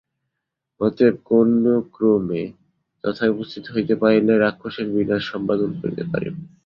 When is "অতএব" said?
0.81-1.15